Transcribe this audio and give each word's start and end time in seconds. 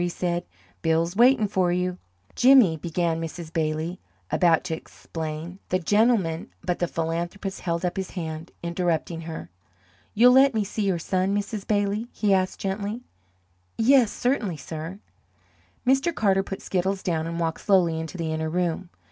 he 0.01 0.09
said. 0.09 0.43
"Bill's 0.81 1.15
waitin' 1.15 1.47
for 1.47 1.71
you!" 1.71 1.99
"Jimmy," 2.33 2.75
began 2.75 3.21
Mrs. 3.21 3.53
Bailey, 3.53 3.99
about 4.31 4.63
to 4.63 4.75
explain, 4.75 5.59
"the 5.69 5.77
gentleman" 5.77 6.49
But 6.65 6.79
the 6.79 6.87
philanthropist 6.87 7.61
held 7.61 7.85
up 7.85 7.97
his 7.97 8.09
hand, 8.09 8.49
interrupting 8.63 9.21
her. 9.29 9.51
"You'll 10.15 10.33
let 10.33 10.55
me 10.55 10.63
see 10.63 10.87
your 10.87 10.97
son, 10.97 11.35
Mrs. 11.37 11.67
Bailey?" 11.67 12.07
he 12.11 12.33
asked, 12.33 12.59
gently. 12.59 13.03
"Why, 13.77 14.05
certainly, 14.05 14.57
sir." 14.57 14.97
Mr. 15.85 16.15
Carter 16.15 16.41
put 16.41 16.63
Skiddles 16.63 17.03
down 17.03 17.27
and 17.27 17.39
walked 17.39 17.61
slowly 17.61 17.99
into 17.99 18.17
the 18.17 18.33
inner 18.33 18.49
room. 18.49 18.89